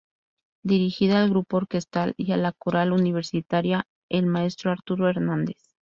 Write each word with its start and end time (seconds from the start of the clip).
Dirigía 0.63 1.21
al 1.21 1.29
Grupo 1.29 1.57
Orquestal 1.57 2.15
y 2.17 2.31
a 2.31 2.37
la 2.37 2.53
Coral 2.53 2.91
Universitaria 2.91 3.85
el 4.09 4.25
Maestro 4.25 4.71
Arturo 4.71 5.07
Hernández. 5.07 5.57